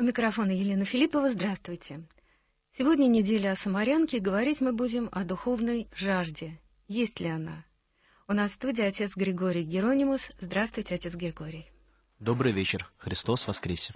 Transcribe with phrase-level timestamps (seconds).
[0.00, 1.32] У микрофона Елена Филиппова.
[1.32, 2.00] Здравствуйте.
[2.78, 4.20] Сегодня неделя о самарянке.
[4.20, 6.56] Говорить мы будем о духовной жажде.
[6.86, 7.64] Есть ли она?
[8.28, 10.30] У нас в студии отец Григорий Геронимус.
[10.40, 11.66] Здравствуйте, отец Григорий.
[12.20, 12.88] Добрый вечер.
[12.98, 13.92] Христос воскресе.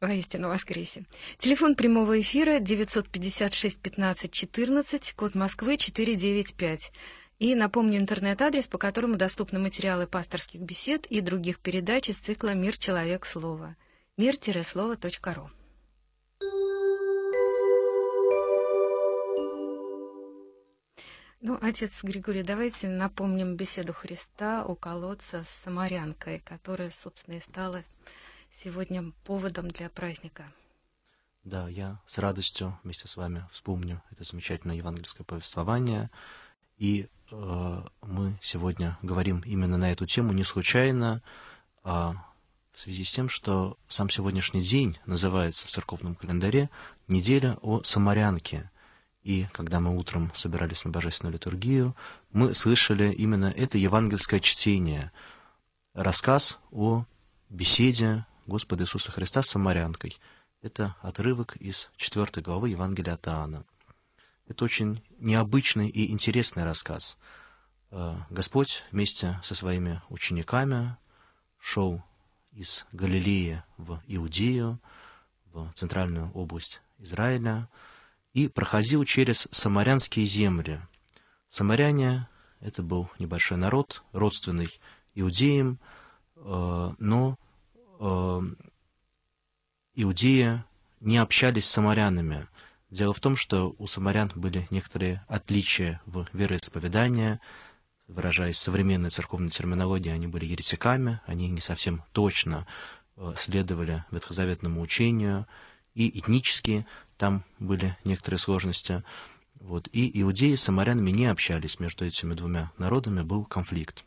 [0.00, 1.02] Воистину воскресе.
[1.38, 6.92] Телефон прямого эфира 956 15 14, код Москвы 495.
[7.40, 12.78] И напомню интернет-адрес, по которому доступны материалы пасторских бесед и других передач из цикла «Мир.
[12.78, 13.26] Человек.
[13.26, 13.74] Слово»
[14.20, 15.50] мир-слово.ру.
[21.40, 27.82] Ну, отец Григорий, давайте напомним беседу Христа у колодца с самарянкой, которая, собственно, и стала
[28.62, 30.44] сегодня поводом для праздника.
[31.44, 36.10] Да, я с радостью вместе с вами вспомню это замечательное евангельское повествование.
[36.76, 41.22] И э, мы сегодня говорим именно на эту тему не случайно,
[41.84, 42.16] а
[42.80, 46.70] в связи с тем, что сам сегодняшний день называется в церковном календаре
[47.08, 48.70] «Неделя о Самарянке».
[49.22, 51.94] И когда мы утром собирались на божественную литургию,
[52.32, 55.12] мы слышали именно это евангельское чтение,
[55.92, 57.04] рассказ о
[57.50, 60.18] беседе Господа Иисуса Христа с Самарянкой.
[60.62, 63.62] Это отрывок из 4 главы Евангелия от Иоанна.
[64.48, 67.18] Это очень необычный и интересный рассказ.
[67.90, 70.96] Э, Господь вместе со своими учениками
[71.60, 72.02] шел
[72.60, 74.78] из Галилеи в Иудею,
[75.52, 77.68] в центральную область Израиля,
[78.34, 80.78] и проходил через самарянские земли.
[81.48, 82.28] Самаряне—
[82.60, 84.68] это был небольшой народ, родственный
[85.14, 85.78] иудеям,
[86.36, 87.38] э, но
[87.98, 88.40] э,
[89.94, 90.62] иудеи
[91.00, 92.46] не общались с самарянами.
[92.90, 97.40] Дело в том, что у самарян были некоторые отличия в вероисповедании,
[98.14, 102.66] выражаясь современной церковной терминологией, они были еретиками, они не совсем точно
[103.16, 105.46] э, следовали ветхозаветному учению,
[105.94, 109.02] и этнически там были некоторые сложности.
[109.60, 109.88] Вот.
[109.92, 114.04] И иудеи с самарянами не общались, между этими двумя народами был конфликт.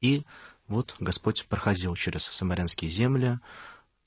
[0.00, 0.22] И
[0.68, 3.38] вот Господь проходил через самарянские земли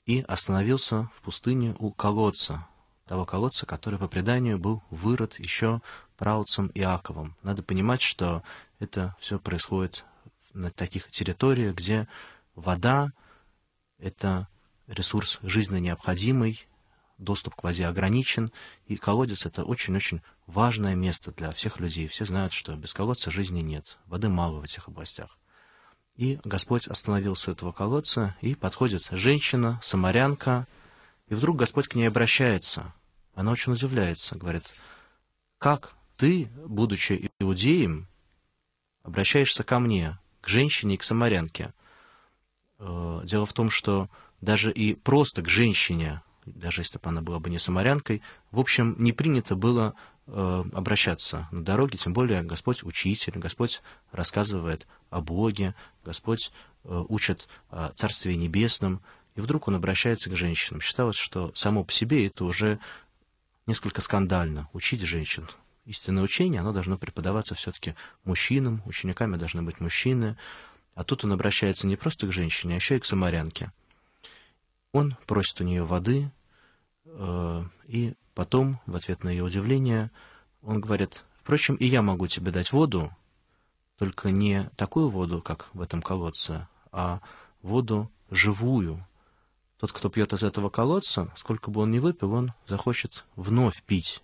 [0.06, 2.66] и остановился в пустыне у колодца,
[3.06, 5.80] того колодца, который по преданию был вырод еще
[6.16, 7.34] праотцем Иаковом.
[7.42, 8.42] Надо понимать, что
[8.78, 10.04] это все происходит
[10.54, 12.08] на таких территориях, где
[12.54, 13.12] вода—
[13.98, 14.48] это
[14.86, 16.66] ресурс жизненно необходимый,
[17.18, 18.50] доступ к воде ограничен,
[18.86, 22.08] и колодец— это очень-очень важное место для всех людей.
[22.08, 25.36] Все знают, что без колодца жизни нет, воды мало в этих областях.
[26.16, 30.66] И Господь остановился у этого колодца, и подходит женщина, самарянка,
[31.28, 32.92] и вдруг Господь к ней обращается.
[33.34, 34.74] Она очень удивляется, говорит,
[35.58, 38.07] как ты, будучи иудеем,
[39.02, 41.72] обращаешься ко мне, к женщине и к самарянке.
[42.78, 44.08] Э, дело в том, что
[44.40, 48.94] даже и просто к женщине, даже если бы она была бы не самарянкой, в общем,
[48.98, 49.94] не принято было
[50.26, 53.82] э, обращаться на дороге, тем более Господь учитель, Господь
[54.12, 56.52] рассказывает о Боге, Господь
[56.84, 59.00] э, учит о Царстве Небесном,
[59.34, 60.80] и вдруг он обращается к женщинам.
[60.80, 62.78] Считалось, что само по себе это уже
[63.66, 65.48] несколько скандально, учить женщин
[65.88, 67.94] истинное учение, оно должно преподаваться все-таки
[68.24, 70.36] мужчинам, учениками должны быть мужчины.
[70.94, 73.72] А тут он обращается не просто к женщине, а еще и к самарянке.
[74.92, 76.30] Он просит у нее воды,
[77.06, 80.10] э, и потом, в ответ на ее удивление,
[80.62, 83.10] он говорит, впрочем, и я могу тебе дать воду,
[83.98, 87.20] только не такую воду, как в этом колодце, а
[87.62, 89.04] воду живую.
[89.78, 94.22] Тот, кто пьет из этого колодца, сколько бы он ни выпил, он захочет вновь пить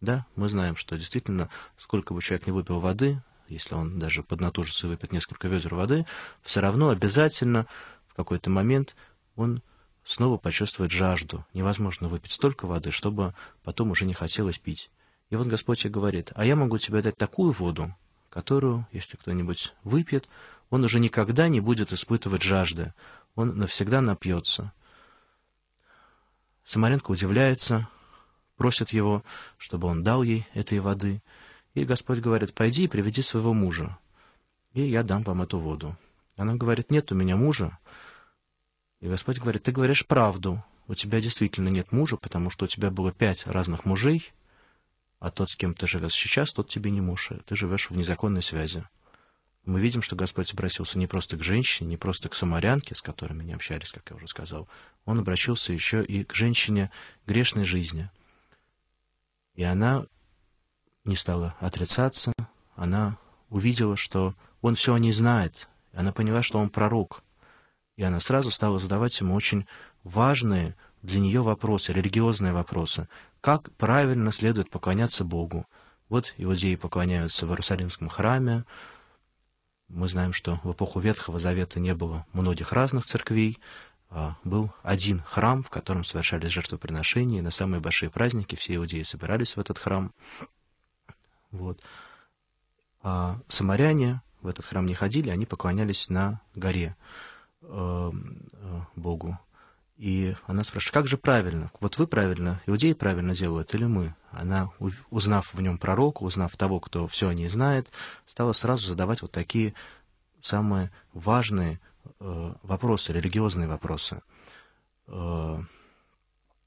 [0.00, 1.48] да, мы знаем, что действительно,
[1.78, 6.06] сколько бы человек не выпил воды, если он даже поднатужится и выпьет несколько ведер воды,
[6.42, 7.66] все равно обязательно
[8.08, 8.96] в какой-то момент
[9.36, 9.62] он
[10.04, 11.44] снова почувствует жажду.
[11.52, 14.90] Невозможно выпить столько воды, чтобы потом уже не хотелось пить.
[15.30, 17.94] И вот Господь и говорит, а я могу тебе дать такую воду,
[18.30, 20.28] которую, если кто-нибудь выпьет,
[20.70, 22.92] он уже никогда не будет испытывать жажды,
[23.34, 24.72] он навсегда напьется.
[26.64, 27.88] Самаренко удивляется,
[28.56, 29.22] просит его,
[29.58, 31.20] чтобы он дал ей этой воды.
[31.74, 33.96] И Господь говорит, пойди и приведи своего мужа,
[34.72, 35.96] и я дам вам эту воду.
[36.36, 37.78] Она говорит, нет у меня мужа.
[39.00, 42.90] И Господь говорит, ты говоришь правду, у тебя действительно нет мужа, потому что у тебя
[42.90, 44.32] было пять разных мужей,
[45.18, 48.42] а тот, с кем ты живешь сейчас, тот тебе не муж, ты живешь в незаконной
[48.42, 48.84] связи.
[49.64, 53.42] Мы видим, что Господь обратился не просто к женщине, не просто к самарянке, с которыми
[53.42, 54.68] не общались, как я уже сказал,
[55.04, 56.90] Он обратился еще и к женщине
[57.26, 58.08] грешной жизни—
[59.56, 60.04] и она
[61.04, 62.32] не стала отрицаться,
[62.76, 63.16] она
[63.48, 67.22] увидела, что он все о ней знает, она поняла, что он пророк.
[67.96, 69.66] И она сразу стала задавать ему очень
[70.04, 73.08] важные для нее вопросы, религиозные вопросы.
[73.40, 75.66] Как правильно следует поклоняться Богу?
[76.08, 78.64] Вот иудеи поклоняются в Иерусалимском храме.
[79.88, 83.58] Мы знаем, что в эпоху Ветхого Завета не было многих разных церквей.
[84.10, 89.56] А был один храм, в котором совершались жертвоприношения, на самые большие праздники все иудеи собирались
[89.56, 90.12] в этот храм.
[91.50, 91.80] Вот.
[93.02, 96.96] А самаряне в этот храм не ходили, они поклонялись на горе
[97.62, 99.38] э, э, Богу.
[99.96, 101.70] И она спрашивает, как же правильно?
[101.80, 104.14] Вот вы правильно, иудеи правильно делают или мы?
[104.30, 104.70] Она,
[105.10, 107.90] узнав в нем пророка, узнав того, кто все о ней знает,
[108.26, 109.72] стала сразу задавать вот такие
[110.42, 111.80] самые важные
[112.18, 114.20] вопросы, религиозные вопросы.
[115.08, 115.62] Э,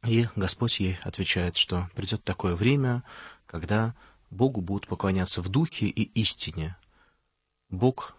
[0.06, 3.04] и Господь ей отвечает, что придет такое время,
[3.46, 3.94] когда
[4.32, 6.78] Богу будут поклоняться в духе и истине.
[7.70, 8.16] Бог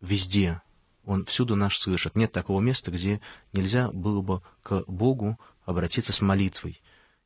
[0.00, 0.62] везде,
[1.04, 2.16] он всюду нас слышит.
[2.16, 3.20] Нет такого места, где
[3.52, 6.80] нельзя было бы к Богу обратиться с молитвой.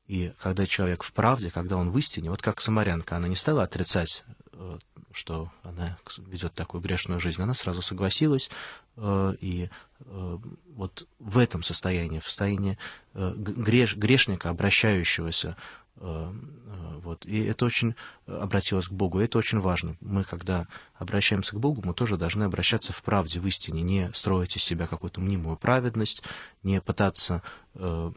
[0.09, 3.62] И когда человек в правде, когда он в истине, вот как самарянка, она не стала
[3.62, 4.79] отрицать, э,
[5.14, 8.50] что она ведет такую грешную жизнь, она сразу согласилась,
[8.97, 9.69] э, и
[10.00, 10.38] э,
[10.75, 12.79] вот в этом состоянии, в состоянии
[13.14, 15.56] греш, грешника, обращающегося
[16.03, 16.32] Э,
[16.67, 17.25] э, вот.
[17.26, 17.94] И это очень
[18.26, 19.97] обратилось к Богу, это очень важно.
[20.00, 20.67] Мы, когда
[20.97, 24.87] обращаемся к Богу, мы тоже должны обращаться в правде, в истине, не строить из себя
[24.87, 26.23] какую-то мнимую праведность,
[26.62, 27.43] не пытаться
[27.75, 28.12] э,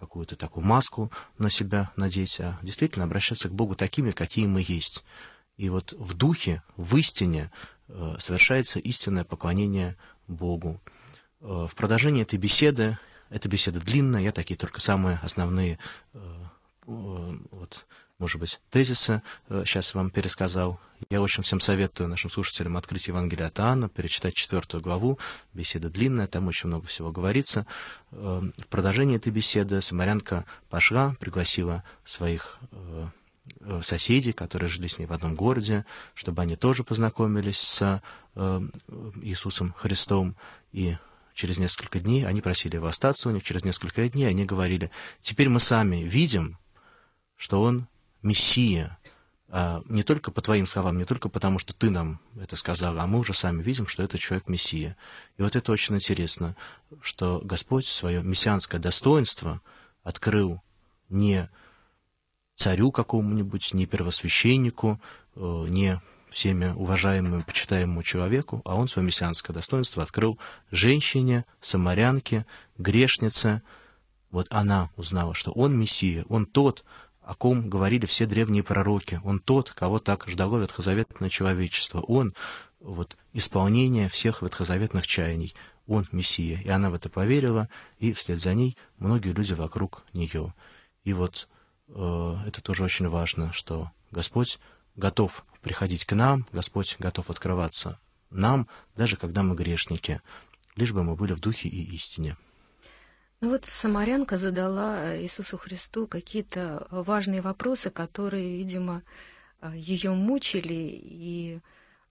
[0.00, 5.04] какую-то такую маску на себя надеть, а действительно обращаться к Богу такими, какие мы есть.
[5.58, 7.50] И вот в духе, в истине
[7.88, 9.96] э, совершается истинное поклонение
[10.28, 10.80] Богу.
[11.40, 12.96] Э, в продолжении этой беседы,
[13.28, 15.78] эта беседа длинная, я такие только самые основные
[16.14, 16.18] э,
[16.86, 17.86] вот,
[18.18, 20.80] может быть, тезисы сейчас вам пересказал.
[21.10, 25.18] Я очень всем советую нашим слушателям открыть Евангелие от Иоанна, перечитать четвертую главу.
[25.52, 27.66] Беседа длинная, там очень много всего говорится.
[28.10, 32.58] В продолжении этой беседы Самарянка пошла, пригласила своих
[33.82, 35.84] соседей, которые жили с ней в одном городе,
[36.14, 38.02] чтобы они тоже познакомились с
[38.36, 40.34] Иисусом Христом.
[40.72, 40.96] И
[41.34, 43.44] через несколько дней они просили его остаться у них.
[43.44, 44.90] Через несколько дней они говорили,
[45.20, 46.58] теперь мы сами видим,
[47.36, 47.86] что он
[48.22, 48.98] Мессия,
[49.50, 53.06] а не только по твоим словам, не только потому, что ты нам это сказал, а
[53.06, 54.96] мы уже сами видим, что это человек Мессия.
[55.38, 56.54] И вот это очень интересно,
[57.00, 59.62] что Господь свое мессианское достоинство
[60.02, 60.60] открыл
[61.08, 61.48] не
[62.58, 65.00] царю какому-нибудь, не первосвященнику,
[65.36, 70.38] э, не всеми уважаемому, почитаемому человеку, а он свое мессианское достоинство открыл
[70.72, 72.46] женщине, самарянке,
[72.76, 73.62] грешнице.
[74.32, 76.84] Вот она узнала, что он Мессия, он тот,
[77.22, 79.20] о ком говорили все древние пророки.
[79.22, 82.00] Он тот, кого так ждало ветхозаветное человечество.
[82.00, 82.34] Он—
[82.80, 85.54] вот, исполнение всех ветхозаветных чаяний.
[85.86, 86.60] Он— Мессия.
[86.60, 87.68] И она в это поверила,
[88.00, 90.52] и вслед за ней многие люди вокруг нее.
[91.04, 91.48] И вот
[91.90, 94.58] это тоже очень важно, что Господь
[94.96, 97.98] готов приходить к нам, Господь готов открываться
[98.30, 100.20] нам, даже когда мы грешники,
[100.76, 102.36] лишь бы мы были в духе и истине.
[103.40, 109.02] Ну вот Самарянка задала э, Иисусу Христу какие-то важные вопросы, которые, видимо,
[109.60, 111.60] э, ее мучили, и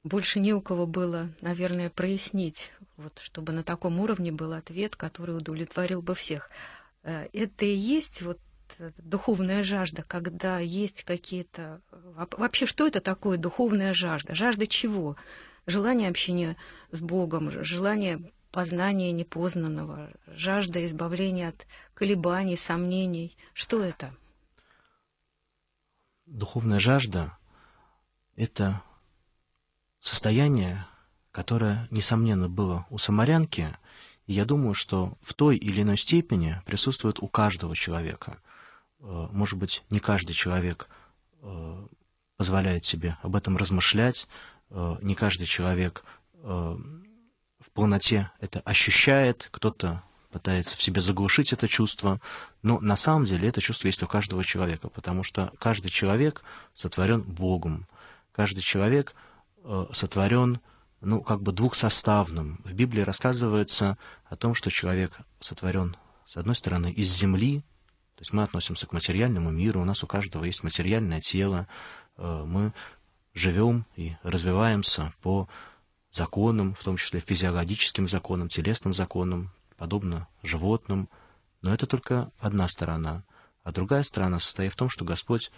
[0.05, 5.35] больше не у кого было, наверное, прояснить, вот, чтобы на таком уровне был ответ, который
[5.35, 6.49] удовлетворил бы всех.
[7.03, 8.39] Э, это и есть вот
[8.97, 11.81] духовная жажда, когда есть какие-то...
[12.37, 14.35] Вообще, что это такое духовная жажда?
[14.35, 15.15] Жажда чего?
[15.65, 16.55] Желание общения
[16.91, 18.19] с Богом, желание
[18.51, 23.35] познание непознанного, жажда избавления от колебаний, сомнений.
[23.53, 24.13] Что это?
[26.25, 27.37] Духовная жажда—
[28.35, 28.81] это
[29.99, 30.85] состояние,
[31.31, 33.75] которое, несомненно, было у самарянки,
[34.25, 38.37] и я думаю, что в той или иной степени присутствует у каждого человека.
[39.01, 40.87] Э, может быть, не каждый человек
[41.41, 41.87] э,
[42.37, 44.27] позволяет себе об этом размышлять,
[44.69, 46.03] э, не каждый человек
[46.43, 50.01] в полноте это ощущает, кто-то
[50.31, 52.21] пытается в себе заглушить это чувство,
[52.61, 57.23] но на самом деле это чувство есть у каждого человека, потому что каждый человек сотворен
[57.23, 57.85] Богом,
[58.31, 59.13] каждый человек
[59.91, 60.61] сотворен,
[61.01, 62.61] ну, как бы двухсоставным.
[62.63, 67.63] В Библии рассказывается о том, что человек сотворен, с одной стороны, из земли,
[68.17, 71.67] то есть мы относимся к материальному миру, у нас у каждого есть материальное тело,
[72.17, 72.73] э, мы
[73.35, 75.47] живем и развиваемся по
[76.11, 81.09] законам, в том числе физиологическим законам, телесным законам, подобно животным.
[81.61, 83.23] Но это только одна сторона.
[83.63, 85.51] А другая сторона состоит в том, что Господь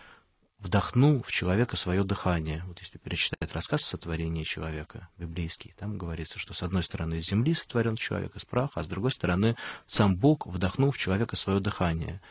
[0.60, 2.62] вдохнул в человека свое дыхание.
[2.68, 7.28] Вот если перечитать рассказ о сотворении человека, библейский, там говорится, что с одной стороны из
[7.28, 9.56] земли сотворен человек из праха, а с другой стороны
[9.88, 12.22] сам Бог вдохнул в человека свое дыхание.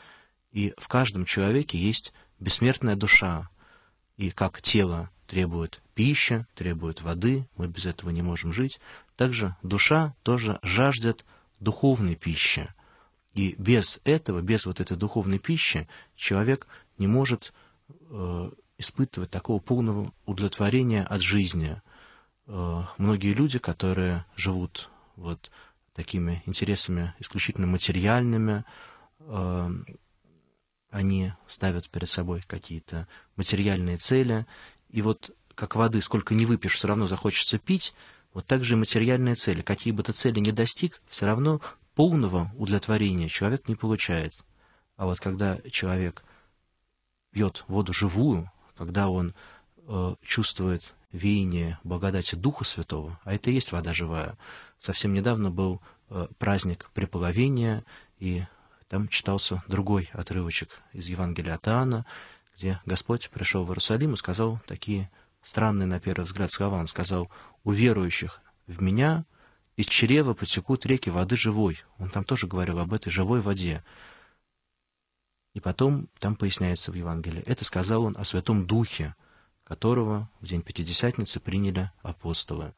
[0.52, 3.48] И в каждом человеке есть бессмертная душа.
[4.16, 8.80] И как тело требует пищи, требует воды, мы без этого не можем жить,
[9.16, 11.24] также душа тоже жаждет
[11.60, 12.68] духовной пищи.
[13.34, 15.86] И без этого, без вот этой духовной пищи,
[16.16, 16.66] человек
[16.98, 17.52] не может
[18.10, 21.80] э, испытывать такого полного удовлетворения от жизни.
[22.46, 25.50] Э, многие люди, которые живут вот
[25.94, 28.64] такими интересами исключительно материальными,
[29.20, 29.70] э,
[30.90, 34.46] они ставят перед собой какие-то материальные цели,
[34.90, 37.94] и вот как воды, сколько не выпьешь, все равно захочется пить,
[38.32, 39.62] вот так же и материальные цели.
[39.62, 41.60] Какие бы ты цели не достиг, все равно
[41.94, 44.34] полного удовлетворения человек не получает.
[44.96, 46.22] А вот когда человек
[47.32, 49.34] пьет воду живую, когда он
[49.86, 54.36] э, чувствует веяние благодати Духа Святого, а это и есть вода живая.
[54.78, 55.80] Совсем недавно был
[56.10, 57.84] э, праздник преполовения,
[58.20, 58.44] и
[58.88, 62.06] там читался другой отрывочек из Евангелия от Иоанна,
[62.56, 65.10] где Господь пришел в Иерусалим и сказал такие
[65.42, 66.78] странные, на первый взгляд, слова.
[66.78, 67.30] Он сказал,
[67.64, 69.24] «У верующих в меня
[69.76, 71.80] из чрева потекут реки воды живой».
[71.98, 73.84] Он там тоже говорил об этой живой воде.
[75.52, 77.42] И потом там поясняется в Евангелии.
[77.46, 79.14] Это сказал он о Святом Духе,
[79.64, 82.72] которого в день Пятидесятницы приняли апостолы.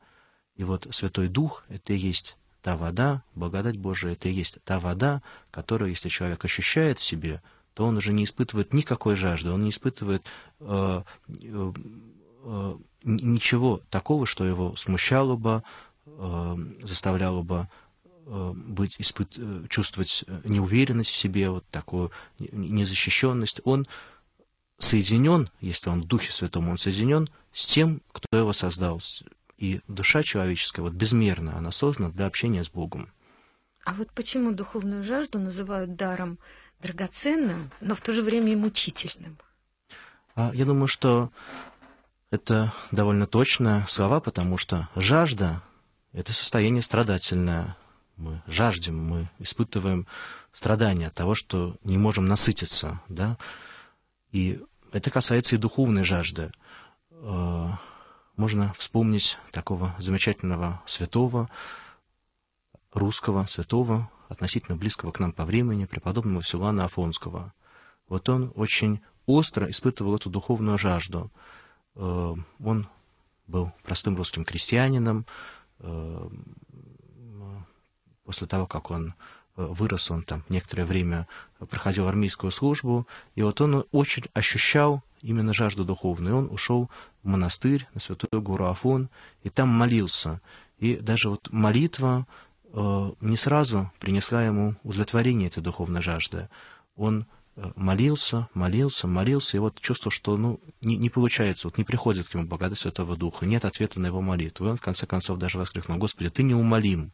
[0.57, 4.81] И вот Святой Дух— это и есть та вода, благодать Божия— это и есть та
[4.81, 7.40] вода, которую, если человек ощущает в себе,
[7.75, 10.23] то он уже не испытывает никакой жажды, он не испытывает
[10.61, 11.73] э, э,
[12.45, 15.62] э, ничего такого, что его смущало бы,
[16.07, 17.69] э, заставляло бы
[18.26, 23.61] э, быть, испыт, э, чувствовать неуверенность в себе, вот такую незащищенность.
[23.64, 23.87] Он
[24.79, 29.00] соединен, если он в Духе Святом, он соединен с тем, кто его создал.
[29.61, 33.11] И душа человеческая, вот безмерно, она создана для общения с Богом.
[33.85, 36.38] А вот почему духовную жажду называют даром
[36.81, 39.37] драгоценным, но в то же время и мучительным?
[40.35, 41.31] А, я думаю, что
[42.31, 45.61] это довольно точные слова, потому что жажда—
[46.14, 47.76] это состояние страдательное.
[48.17, 50.07] Мы жаждем, мы испытываем
[50.55, 53.37] страдания от того, что не можем насытиться, да,
[54.33, 54.62] и
[54.93, 56.50] это касается и духовной жажды.
[58.41, 61.49] Можно вспомнить такого замечательного святого,
[62.93, 67.53] русского святого, относительно близкого к нам по времени, преподобного Силана Афонского.
[68.09, 71.31] Вот он очень остро испытывал эту духовную жажду—
[71.97, 72.89] Э, он
[73.47, 75.27] был простым русским крестьянином.
[75.81, 76.29] Э,
[78.25, 79.15] после того, как он
[79.57, 81.27] э, вырос, он там некоторое время
[81.69, 86.35] проходил армейскую службу, и вот он очень ощущал именно жажду духовную.
[86.35, 86.89] И он ушел
[87.23, 89.09] монастырь на Святую гору Афон,
[89.43, 90.41] и там молился.
[90.79, 92.27] И даже вот молитва
[92.73, 96.49] не сразу принесла ему удовлетворение этой духовной жажды.
[96.97, 97.27] Он
[97.77, 102.35] молился, молился, молился, и вот чувствовал, что ну, не, не получается, вот не приходит к
[102.35, 104.67] нему благодать Святого Духа, нет ответа на его молитву.
[104.67, 107.12] И он, в конце концов, даже воскликнул, «Господи, Ты неумолим!»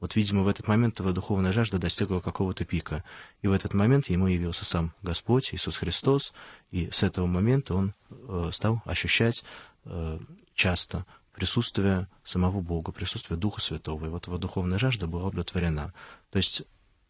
[0.00, 3.04] Вот, видимо, в этот момент его духовная жажда достигла какого-то пика.
[3.42, 6.32] И в этот момент ему явился сам Господь, Иисус Христос,
[6.70, 9.44] и с этого момента он э, стал ощущать
[9.84, 10.18] э,
[10.54, 11.04] часто
[11.34, 14.06] присутствие самого Бога, присутствие Духа Святого.
[14.06, 15.92] И вот его духовная жажда была удовлетворена.
[16.30, 16.62] То есть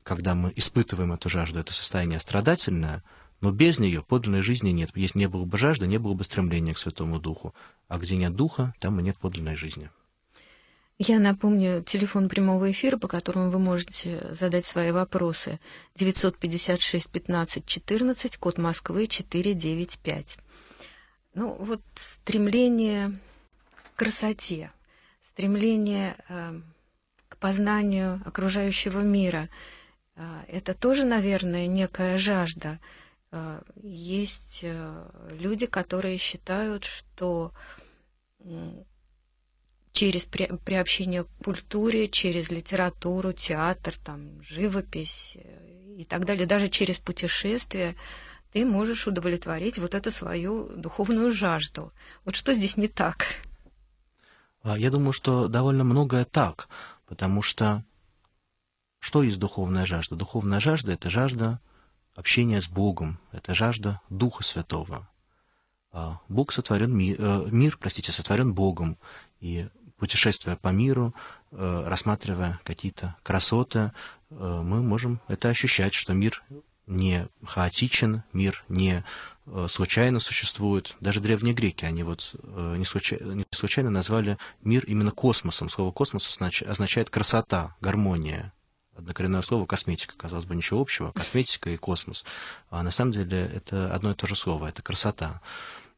[0.02, 3.02] когда мы испытываем эту жажду, это состояние страдательное,
[3.40, 4.90] но без нее подлинной жизни нет.
[4.94, 7.54] Если не было бы жажды, не было бы стремления к Святому Духу.
[7.88, 9.90] А где нет Духа, там и нет подлинной жизни.
[11.02, 15.58] Я напомню телефон прямого эфира, по которому вы можете задать свои вопросы.
[15.96, 20.36] 956 15 14, код Москвы 495.
[21.34, 23.18] Ну вот стремление
[23.94, 24.70] к красоте,
[25.32, 26.60] стремление э,
[27.28, 29.48] к познанию окружающего мира–
[30.20, 32.78] а, это тоже, наверное, некая жажда.
[33.32, 37.52] А, есть э, люди, которые считают, что
[40.00, 46.98] через приобщение к культуре, через литературу, театр, там, живопись э, и так далее, даже через
[46.98, 47.96] путешествие,
[48.54, 51.92] ты можешь удовлетворить вот эту свою духовную жажду.
[52.24, 53.26] Вот что здесь не так?
[54.62, 56.68] А, я думаю, что довольно многое так,
[57.06, 57.84] потому что
[59.00, 60.16] что есть духовная жажда?
[60.16, 61.60] Духовная жажда— это жажда
[62.14, 65.06] общения с Богом, это жажда Духа Святого.
[65.92, 68.96] А Бог сотворен э, мир, простите, сотворен Богом,
[69.40, 69.68] и
[70.00, 71.14] путешествуя по миру,
[71.52, 73.92] э, рассматривая какие-то красоты,
[74.30, 76.42] э, мы можем это ощущать, что мир
[76.86, 79.04] не хаотичен, мир не
[79.68, 80.96] случайно существует.
[81.00, 85.68] Даже древние греки, они вот не случайно, не случайно назвали мир именно космосом.
[85.68, 86.26] Слово космос
[86.66, 88.52] означает красота, гармония.
[88.96, 92.24] Однокоренное слово косметика, казалось бы, ничего общего, косметика и космос.
[92.70, 95.40] А на самом деле это одно и то же слово, это красота.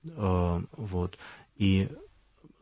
[0.05, 1.19] Вот.
[1.57, 1.89] И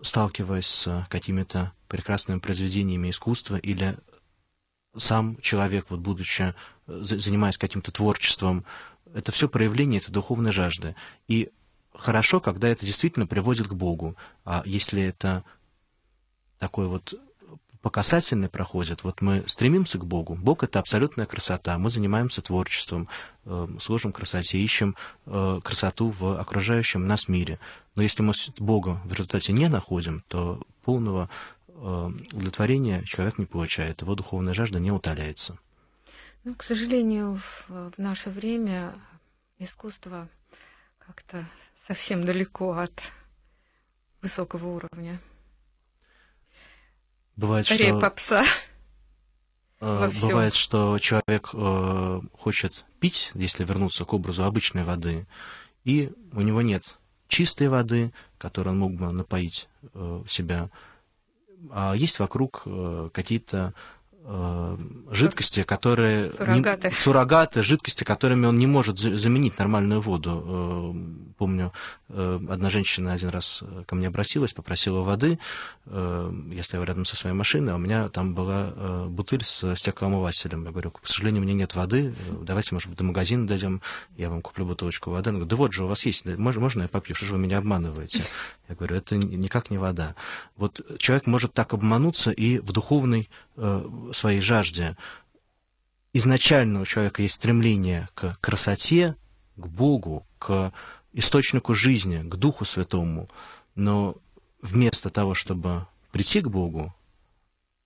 [0.03, 3.97] сталкиваясь с какими-то прекрасными произведениями искусства или
[4.97, 6.55] сам человек, вот будучи,
[6.87, 8.65] занимаясь каким-то творчеством,
[9.15, 10.95] это все проявление этой духовной жажды.
[11.29, 11.51] И
[11.95, 14.17] хорошо, когда это действительно приводит к Богу.
[14.45, 15.45] А если это
[16.59, 17.15] такой вот
[17.83, 20.35] по касательной проходит, вот мы стремимся к Богу.
[20.35, 21.79] Бог— это абсолютная красота.
[21.79, 23.09] Мы занимаемся творчеством,
[23.47, 24.97] э, служим красоте, ищем
[25.27, 27.59] э, красоту в окружающем нас мире.
[27.95, 31.31] Но если мы Бога в результате не находим, то полного
[31.69, 31.73] э,
[32.33, 35.57] удовлетворения человек не получает, его духовная жажда не утоляется.
[36.45, 38.93] Ну, к сожалению, в наше время
[39.59, 40.29] искусство
[40.99, 41.47] как-то
[41.87, 42.93] совсем далеко от
[44.23, 45.19] высокого уровня.
[47.37, 48.01] Бывает, Скорее что...
[48.01, 48.45] попса.
[49.83, 55.27] Э, бывает, что человек э, хочет пить, если вернуться к образу обычной воды,
[55.85, 60.69] и у него нет чистой воды, которой он мог бы напоить э, себя,
[61.71, 63.73] а есть вокруг э, какие-то
[65.11, 66.31] жидкости, которые...
[66.33, 66.89] Суррогаты.
[66.89, 70.45] Не, суррогаты, жидкости, которыми он не может заменить нормальную воду.
[70.47, 71.73] Э, помню,
[72.09, 75.39] э, одна женщина один раз ко мне обратилась, попросила воды.
[75.87, 80.65] Я стоял рядом со своей машиной, а у меня там была бутыль с стеклоомывателем.
[80.65, 83.81] Я говорю, к сожалению, у меня нет воды, давайте, может быть, до магазина дойдем,
[84.17, 85.31] я вам куплю бутылочку воды.
[85.31, 87.41] Она говорит, да вот же у вас есть, можно, можно я попью, что же вы
[87.41, 88.23] меня обманываете?
[88.69, 90.15] Я говорю, это никак не вода.
[90.57, 93.29] Вот человек может так обмануться и в духовной
[94.13, 94.97] своей жажде.
[96.13, 99.15] Изначально у человека есть стремление к красоте,
[99.57, 100.73] к Богу, к
[101.13, 103.29] источнику жизни, к Духу Святому,
[103.75, 104.17] но
[104.63, 106.95] вместо того, чтобы прийти к Богу,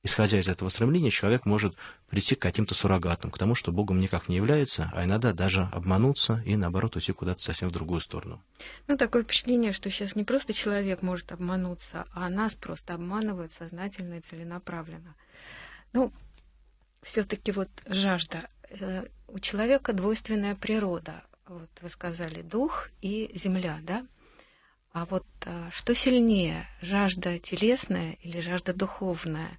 [0.02, 1.74] исходя из этого стремления, человек может
[2.08, 6.42] прийти к каким-то суррогатам, к тому, что Богом никак не является, а иногда даже обмануться
[6.44, 8.40] и, наоборот, уйти куда-то совсем в другую сторону.
[8.86, 14.14] Ну, такое впечатление, что сейчас не просто человек может обмануться, а нас просто обманывают сознательно
[14.14, 15.14] и целенаправленно.
[15.94, 16.12] Ну,
[17.02, 18.48] все-таки вот жажда.
[18.68, 21.22] Э, у человека двойственная природа.
[21.46, 24.04] Вот вы сказали дух и земля, да?
[24.92, 29.56] А вот э, что сильнее, жажда телесная или жажда духовная?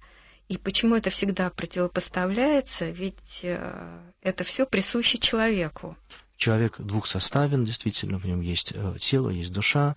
[0.48, 2.90] И почему это всегда противопоставляется?
[2.90, 5.96] Ведь э, это все присуще человеку.
[6.36, 9.96] Человек двухсоставен, действительно, в нем есть тело, есть душа,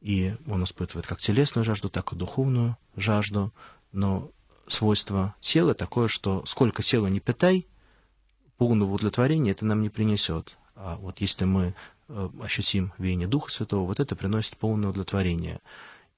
[0.00, 3.52] и он испытывает как телесную жажду, так и духовную жажду,
[3.92, 4.30] но
[4.68, 7.66] свойство тела такое, что сколько тела не питай,
[8.56, 10.56] полного удовлетворения это нам не принесет.
[10.76, 11.74] А вот если мы
[12.08, 15.60] э, ощутим веяние Духа Святого, вот это приносит полное удовлетворение.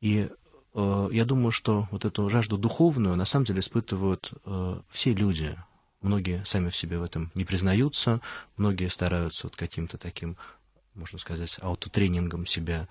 [0.01, 0.29] И
[0.75, 5.57] э, я думаю, что вот эту жажду духовную на самом деле испытывают э, все люди.
[6.03, 8.21] Многие сами в себе в этом не признаются,
[8.57, 10.37] многие стараются вот каким-то таким,
[10.95, 12.87] можно сказать, аутотренингом себя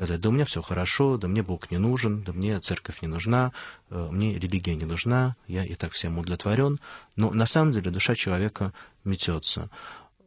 [0.00, 3.08] сказать, да у меня все хорошо, да мне Бог не нужен, да мне церковь не
[3.08, 3.52] нужна,
[3.90, 6.80] э, мне религия не нужна, я и так всем удовлетворен.
[7.16, 8.72] Но на самом деле душа человека
[9.04, 9.68] метется.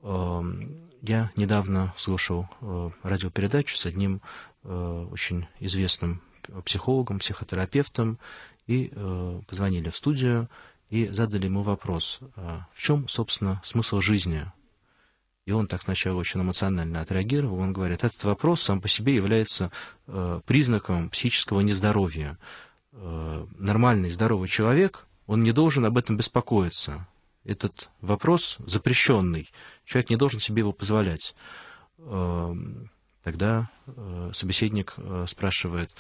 [0.04, 0.70] Эм,
[1.02, 4.22] я недавно слушал э, радиопередачу с одним
[4.64, 6.22] э, очень известным
[6.66, 8.20] психологом, психотерапевтом,
[8.68, 8.94] и
[9.48, 10.48] позвонили в студию
[10.90, 14.46] и задали ему вопрос, а в чем, собственно, смысл жизни?
[15.46, 17.60] И он так сначала очень эмоционально отреагировал.
[17.60, 19.72] Он говорит, этот вопрос сам по себе является
[20.08, 22.38] э, признаком психического нездоровья.
[22.94, 27.06] Э, нормальный, здоровый человек, он не должен об этом беспокоиться.
[27.44, 29.52] Этот вопрос запрещенный.
[29.84, 31.36] Человек не должен себе его позволять.
[31.98, 32.56] Э,
[33.24, 34.96] тогда э, собеседник
[35.28, 35.92] спрашивает,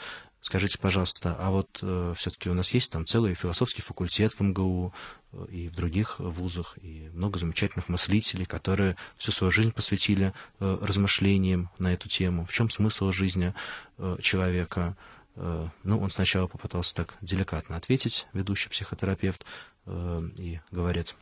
[0.44, 4.94] Скажите, пожалуйста, а вот э, все-таки у нас есть там целый философский факультет в МГУ
[5.32, 10.78] э, и в других вузах, и много замечательных мыслителей, которые всю свою жизнь посвятили э,
[10.82, 12.46] размышлениям на эту тему.
[12.46, 13.54] В чем смысл жизни
[13.98, 14.98] э, человека?
[15.38, 19.46] Э, ну, он сначала попытался так деликатно ответить, ведущий психотерапевт,
[19.86, 21.16] э, и говорит,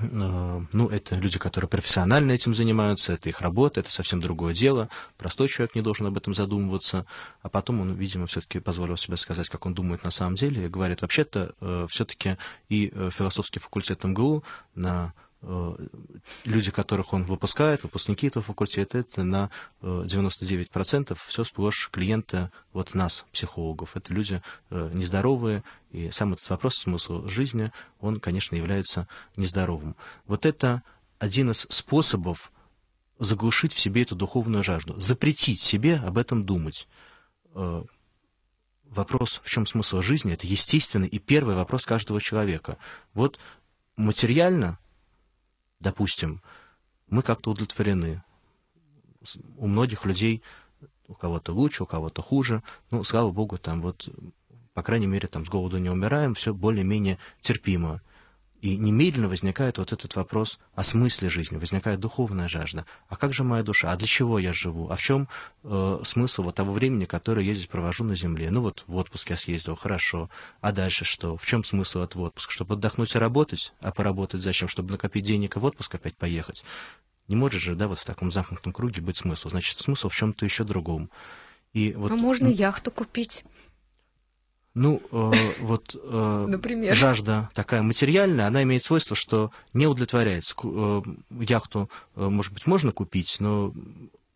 [0.00, 4.88] ну, это люди, которые профессионально этим занимаются, это их работа, это совсем другое дело.
[5.16, 7.06] Простой человек не должен об этом задумываться.
[7.42, 10.68] А потом он, видимо, все-таки позволил себе сказать, как он думает на самом деле, и
[10.68, 12.36] говорит, вообще-то, э, все-таки
[12.68, 15.27] и э, философский факультет МГУ на Э,
[16.44, 19.50] люди, которых он выпускает, выпускники этого факультета, это на
[19.82, 23.96] 99% э, все сплошь клиенты вот нас, психологов.
[23.96, 27.70] Это люди э, нездоровые, и сам этот вопрос, смысл жизни,
[28.00, 29.94] он, конечно, является нездоровым.
[30.26, 30.82] Вот это
[31.18, 32.50] один из способов
[33.18, 36.88] заглушить в себе эту духовную жажду, запретить себе об этом думать.
[37.54, 37.84] Э,
[38.90, 42.76] вопрос, в чем смысл жизни, это естественный и первый вопрос каждого человека.
[43.14, 43.38] Вот
[43.96, 44.78] материально,
[45.80, 46.40] допустим,
[47.08, 48.22] мы как-то удовлетворены.
[49.56, 50.42] У многих людей,
[51.08, 54.08] у кого-то лучше, у кого-то хуже, ну, слава богу, там вот,
[54.74, 58.00] по крайней мере, там с голоду не умираем, все более-менее терпимо.
[58.60, 62.86] И немедленно возникает вот этот вопрос о смысле жизни, возникает духовная жажда.
[63.08, 63.92] А как же моя душа?
[63.92, 64.88] А для чего я живу?
[64.90, 65.28] А в чем
[65.62, 68.50] э, смысл вот того времени, которое я здесь провожу на земле?
[68.50, 70.28] Ну вот в отпуск я съездил, хорошо.
[70.60, 71.36] А дальше что?
[71.36, 72.52] В чем смысл этого отпуска?
[72.52, 73.72] Чтобы отдохнуть и работать?
[73.80, 74.66] А поработать зачем?
[74.66, 76.64] Чтобы накопить денег и в отпуск опять поехать?
[77.28, 79.50] Не может же, да, вот в таком замкнутом круге быть смысл.
[79.50, 81.10] Значит, смысл в чем-то еще другом.
[81.74, 83.44] И вот, а можно яхту купить?
[84.78, 86.94] Ну, э, вот э, Например?
[86.94, 90.54] жажда такая материальная, она имеет свойство, что не удовлетворяется.
[90.62, 91.02] Э,
[91.40, 93.72] яхту, э, может быть, можно купить, но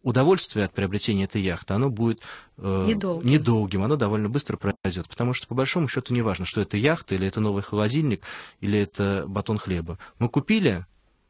[0.02, 2.20] удовольствие от приобретения этой яхты, оно будет
[2.58, 3.30] э, недолгим.
[3.30, 7.14] недолгим, оно довольно быстро пройдет, потому что, по большому счету, не важно, что это яхта,
[7.14, 8.22] или это новый холодильник,
[8.60, 9.96] или это батон хлеба.
[10.18, 10.84] Мы купили,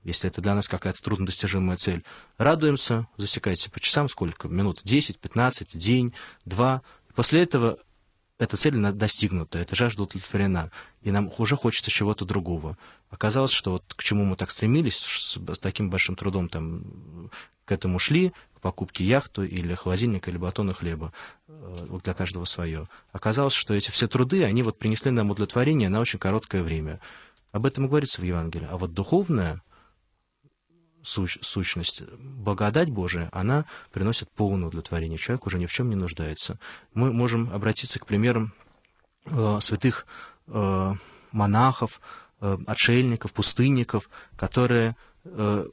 [0.05, 2.03] если это для нас какая-то труднодостижимая цель,
[2.39, 6.15] радуемся, засекайте по часам сколько, минут 10, 15, день,
[6.47, 6.81] два.
[7.15, 7.77] После этого
[8.43, 10.71] эта цель достигнута, эта жажда удовлетворена,
[11.03, 12.77] и нам уже хочется чего-то другого.
[13.11, 16.83] Оказалось, что вот к чему мы так стремились, с, таким большим трудом там
[17.65, 21.13] к этому шли, к покупке яхту или холодильника или батона хлеба,
[21.47, 22.89] э, вот для каждого свое.
[23.13, 26.99] Оказалось, что эти все труды, они вот принесли нам удовлетворение на очень короткое время.
[27.53, 28.67] Об этом и говорится в Евангелии.
[28.69, 29.61] А вот духовное,
[31.03, 35.19] сущ, сущность, благодать Божия, она приносит полное удовлетворение.
[35.19, 36.59] Человек уже ни в чем не нуждается.
[36.95, 38.53] Мы можем обратиться к примерам
[39.27, 40.07] э, святых
[40.49, 40.95] э,
[41.33, 42.01] монахов,
[42.41, 45.67] э, отшельников, пустынников, которые э,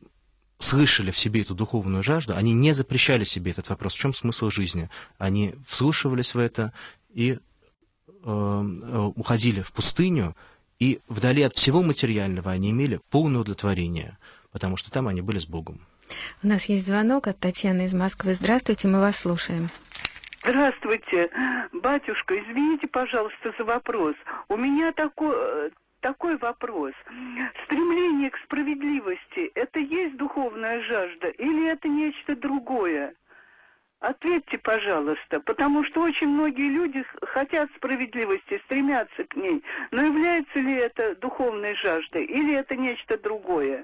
[0.60, 4.50] слышали в себе эту духовную жажду, они не запрещали себе этот вопрос, в чем смысл
[4.50, 4.90] жизни.
[5.18, 6.74] Они вслушивались в это
[7.14, 7.38] и э,
[8.24, 10.36] э уходили в пустыню,
[10.80, 14.18] и вдали от всего материального они имели полное удовлетворение–
[14.52, 15.80] потому что там они были с Богом.
[16.44, 18.34] У нас есть звонок от Татьяны из Москвы.
[18.34, 19.70] Здравствуйте, мы вас слушаем.
[20.42, 21.30] Здравствуйте,
[21.74, 24.16] батюшка, извините, пожалуйста, за вопрос.
[24.48, 26.94] У меня такой, такой вопрос.
[27.66, 33.14] Стремление к справедливости– это есть духовная жажда или это нечто другое?
[34.00, 39.62] Ответьте, пожалуйста, потому что очень многие люди хотят справедливости, стремятся к ней.
[39.92, 43.84] Но является ли это духовной жаждой или это нечто другое?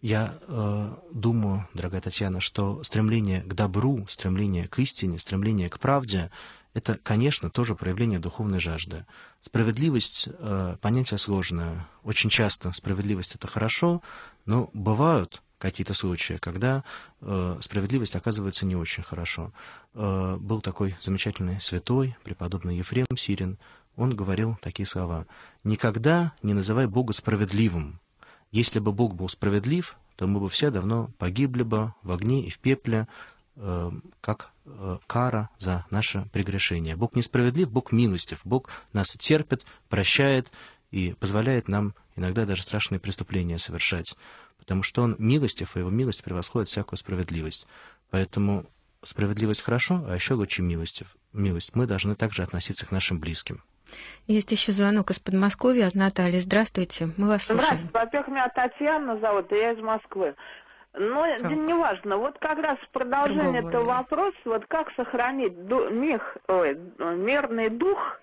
[0.00, 6.30] Я э, думаю, дорогая Татьяна, что стремление к добру, стремление к истине, стремление к правде—
[6.74, 9.04] это, конечно, тоже проявление духовной жажды.
[9.42, 11.84] Справедливость э,— понятие сложное.
[12.04, 14.00] Очень часто справедливость— это хорошо,
[14.46, 16.84] но бывают какие-то случаи, когда
[17.20, 19.50] э, справедливость оказывается не очень хорошо.
[19.94, 23.58] Э, был такой замечательный святой, преподобный Ефрем Сирин,
[23.96, 25.26] он говорил такие слова.
[25.64, 27.98] «Никогда не называй Бога справедливым,
[28.50, 32.50] если бы Бог был справедлив, то мы бы все давно погибли бы в огне и
[32.50, 33.06] в пепле,
[33.56, 36.96] э, как э, кара за наше прегрешение.
[36.96, 40.50] Бог несправедлив, Бог милостив, Бог нас терпит, прощает
[40.90, 44.16] и позволяет нам иногда даже страшные преступления совершать,
[44.58, 47.66] потому что Он милостив, и Его милость превосходит всякую справедливость.
[48.10, 48.64] Поэтому
[49.04, 51.16] справедливость хорошо, а еще лучше милостив.
[51.32, 51.74] милость.
[51.74, 53.62] Мы должны также относиться к нашим близким.
[54.26, 56.40] Есть еще звонок из Подмосковья от Натальи.
[56.40, 57.88] Здравствуйте, мы вас слушаем.
[57.88, 60.34] Здравствуйте, во-первых, меня Татьяна зовут, я из Москвы.
[60.94, 61.50] Но как?
[61.50, 68.18] неважно, вот как раз продолжение этого вопроса, вот как сохранить ду- мих, ой, мирный дух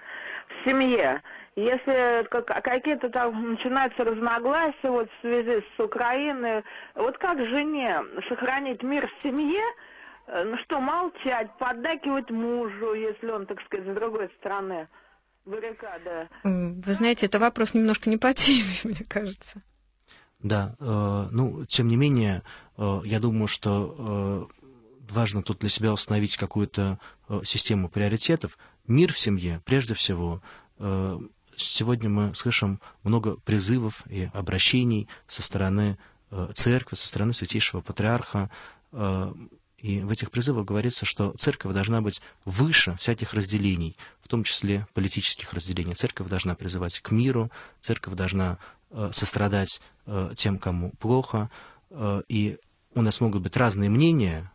[0.48, 1.22] в семье,
[1.56, 6.64] если какие-то там начинаются разногласия вот в связи с Украиной,
[6.96, 9.64] вот как жене сохранить мир в семье,
[10.28, 14.88] э, ну что, молчать, поддакивать мужу, если он, так сказать, с другой стороны
[15.46, 16.30] баррикада.
[16.44, 19.62] Вы знаете, это вопрос немножко не по теме, мне кажется.
[20.42, 22.44] Да, э, ну, тем не менее,
[22.78, 28.58] э, я думаю, что э, важно тут для себя установить какую-то э, систему приоритетов.
[28.88, 30.42] Мир в семье, прежде всего.
[30.78, 31.18] Э,
[31.58, 35.98] сегодня мы слышим много призывов и обращений со стороны
[36.32, 38.50] э, церкви, со стороны святейшего патриарха.
[38.92, 39.34] Э,
[39.78, 44.88] и в этих призывах говорится, что церковь должна быть выше всяких разделений, в том числе
[44.94, 45.94] политических разделений.
[45.94, 48.58] Церковь должна призывать к миру, церковь должна
[48.92, 51.50] э, сострадать э, тем, кому плохо.
[51.92, 52.58] Э, и
[52.96, 54.52] у нас могут быть разные мнения,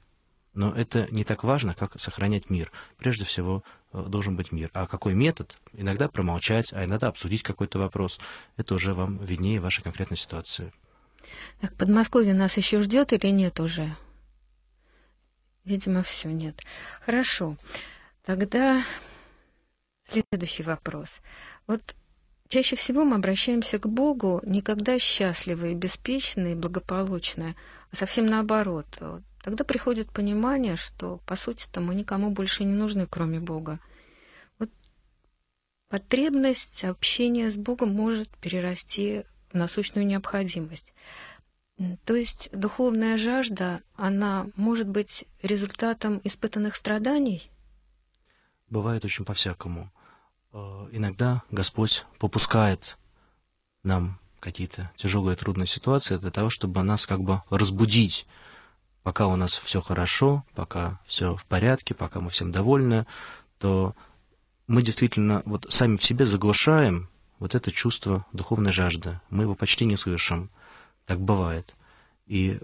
[0.54, 2.72] но это не так важно, как сохранять мир.
[2.96, 4.70] Прежде всего, должен быть мир.
[4.72, 5.56] А какой метод?
[5.72, 8.18] Иногда промолчать, а иногда обсудить какой-то вопрос.
[8.56, 10.72] Это уже вам виднее вашей конкретной ситуации.
[11.61, 13.94] Так, Подмосковье нас еще ждет или нет уже?
[15.64, 16.61] Видимо, все нет.
[17.05, 17.57] Хорошо.
[18.25, 18.83] Тогда
[20.11, 21.09] следующий вопрос.
[21.66, 21.81] Вот
[22.49, 27.55] чаще всего мы обращаемся к Богу не когда счастливые, беспечные, благополучные,
[27.92, 28.87] а совсем наоборот.
[29.42, 33.79] Тогда приходит понимание, что, по сути-то, мы никому больше не нужны, кроме Бога.
[34.59, 34.68] Вот
[35.88, 40.92] потребность общения с Богом может перерасти в насущную необходимость.
[42.04, 47.50] То есть духовная жажда, она может быть результатом испытанных страданий?
[48.68, 49.90] Бывает очень по-всякому.
[50.52, 52.98] Э, иногда Господь попускает
[53.82, 58.26] нам какие-то тяжелые трудные ситуации для того, чтобы нас как бы разбудить,
[59.02, 63.06] пока у нас все хорошо, пока все в порядке, пока мы всем довольны,
[63.58, 63.94] то
[64.66, 69.18] мы действительно вот сами в себе заглушаем вот это чувство духовной жажды.
[69.30, 70.50] Мы его почти не слышим.
[71.11, 71.75] Так бывает.
[72.29, 72.61] И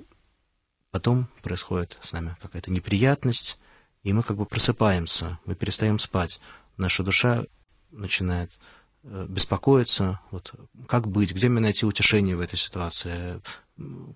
[0.92, 3.58] потом происходит с нами какая-то неприятность,
[4.04, 6.38] и мы как бы просыпаемся, мы перестаем спать.
[6.76, 7.42] Наша душа
[7.90, 8.56] начинает
[9.02, 10.54] э, беспокоиться, вот,
[10.86, 13.40] как быть, где мне найти утешение в этой ситуации,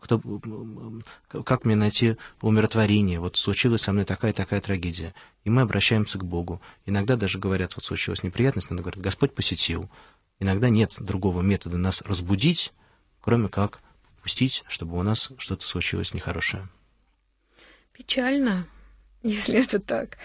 [0.00, 0.22] кто,
[1.44, 5.12] как мне найти умиротворение, вот случилась со мной такая-такая трагедия.
[5.42, 6.60] И мы обращаемся к Богу.
[6.86, 9.90] Иногда даже говорят, вот случилась неприятность, надо говорить, Господь посетил.
[10.38, 12.72] Иногда нет другого метода нас разбудить,
[13.20, 13.80] кроме как
[14.22, 16.68] пустить, чтобы у нас что-то случилось нехорошее.
[17.92, 18.66] Печально,
[19.22, 20.16] если это так.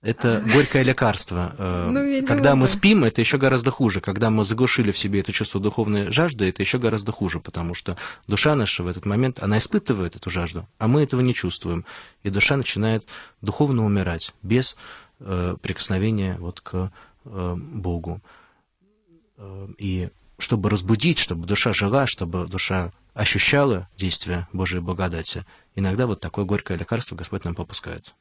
[0.00, 1.54] Это горькое лекарство.
[1.58, 4.00] Э, ну, видимо, Когда мы спим, это еще гораздо хуже.
[4.00, 7.96] Когда мы заглушили в себе это чувство духовной жажды, это еще гораздо хуже, потому что
[8.28, 11.84] душа наша в этот момент, она испытывает эту жажду, а мы этого не чувствуем.
[12.22, 13.06] И душа начинает
[13.42, 14.76] духовно умирать без
[15.18, 16.92] э, прикосновения вот к
[17.24, 18.20] э, Богу.
[19.36, 26.20] Э, и чтобы разбудить, чтобы душа жила, чтобы душа ощущала действие Божьей благодати, иногда вот
[26.20, 28.14] такое горькое лекарство Господь нам попускает.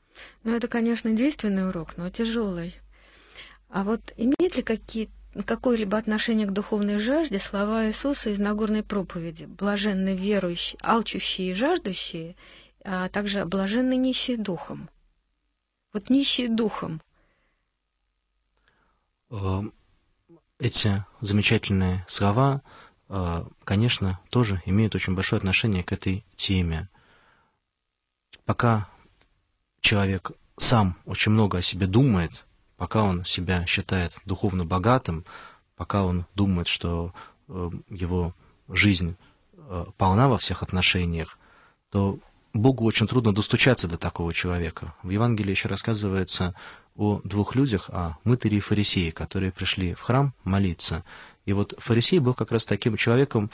[0.44, 2.76] Ну, это, конечно, действенный урок, но тяжелый.
[3.70, 5.12] А вот имеет ли какие
[5.46, 12.36] какое-либо отношение к духовной жажде слова Иисуса из Нагорной проповеди «блаженны верующие, алчущие и жаждущие»,
[12.84, 14.90] а также «блаженны нищие духом».
[15.94, 17.02] Вот нищие духом.
[19.30, 19.74] Эм,
[20.58, 22.87] эти замечательные слова, э,
[23.64, 26.90] конечно, тоже имеют очень большое отношение к этой теме.
[28.46, 28.88] Пока
[29.82, 32.46] человек сам очень много о себе думает,
[32.78, 35.26] пока он себя считает духовно богатым,
[35.76, 37.14] пока он думает, что
[37.48, 38.34] э, его
[38.68, 39.16] жизнь
[39.54, 41.38] э, полна во всех отношениях,
[41.92, 42.20] то
[42.54, 44.94] Богу очень трудно достучаться до такого человека.
[45.04, 46.56] В Евангелии еще рассказывается
[46.96, 51.04] о двух людях, о мытаре и фарисее, которые пришли в храм молиться.
[51.48, 53.50] И вот фарисей был как раз таким человеком,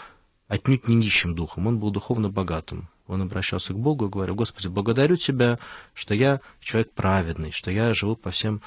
[0.48, 2.90] отнюдь не нищим духом, он был духовно богатым.
[3.06, 5.60] Он обращался к Богу и говорил, Господи, благодарю Тебя,
[5.94, 8.62] что я человек праведный, что я живу по всем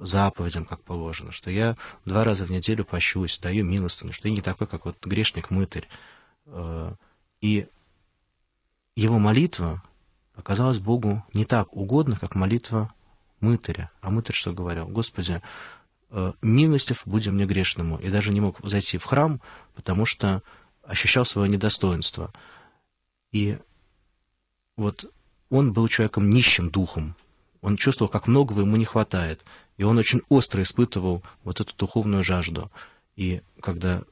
[0.00, 4.42] заповедям, как положено, что я два раза в неделю пощусь, даю милостыню, что я не
[4.42, 5.88] такой, как вот грешник-мытарь.
[6.46, 6.92] Э,
[7.40, 7.66] и
[8.94, 9.82] его молитва
[10.36, 12.92] оказалась Богу не так угодна, как молитва
[13.40, 13.90] мытаря.
[14.02, 14.86] А мытарь что говорил?
[14.86, 15.42] Господи,
[16.42, 17.98] милостив будем мне грешному.
[17.98, 19.40] И даже не мог зайти в храм,
[19.74, 20.42] потому что
[20.82, 22.32] ощущал свое недостоинство.
[23.30, 23.58] И
[24.76, 25.10] вот
[25.50, 27.14] он был человеком нищим духом.
[27.60, 29.44] Он чувствовал, как многого ему не хватает.
[29.76, 32.70] И он очень остро испытывал вот эту духовную жажду.
[33.16, 34.02] И когда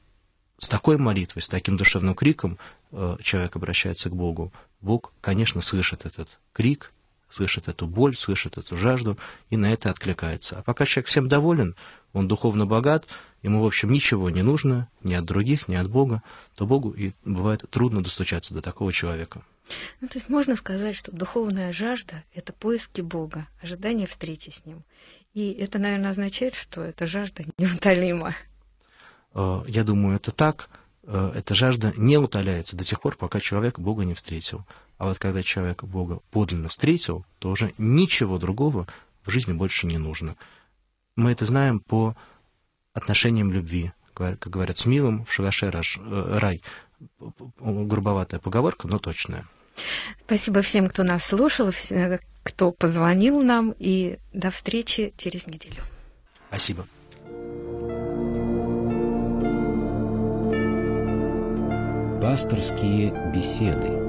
[0.58, 2.58] с такой молитвой, с таким душевным криком
[2.92, 6.92] э, человек обращается к Богу, Бог, конечно, слышит этот крик,
[7.30, 9.18] слышит эту боль, слышит эту жажду
[9.50, 10.58] и на это откликается.
[10.58, 11.74] А пока человек всем доволен,
[12.12, 13.06] он духовно богат,
[13.42, 16.22] ему, в общем, ничего не нужно ни от других, ни от Бога,
[16.54, 19.42] то Богу и бывает трудно достучаться до такого человека.
[20.00, 24.82] Ну, то есть можно сказать, что духовная жажда— это поиски Бога, ожидание встречи с Ним.
[25.34, 28.34] И это, наверное, означает, что эта жажда неутолима.
[29.34, 30.70] Э, я думаю, это так.
[31.04, 34.64] Э, эта жажда не утоляется до тех пор, пока человек Бога не встретил.
[34.98, 38.86] А вот когда человек Бога подлинно встретил, то уже ничего другого
[39.24, 40.36] в жизни больше не нужно.
[41.16, 42.14] Мы это знаем по
[42.94, 43.92] отношениям любви.
[44.14, 46.62] Как говорят, с милым в шалаше э, рай.
[47.58, 49.46] Грубоватая поговорка, но точная.
[50.24, 51.70] Спасибо всем, кто нас слушал,
[52.42, 55.82] кто позвонил нам, и до встречи через неделю.
[56.48, 56.86] Спасибо.
[62.22, 64.05] Пасторские беседы.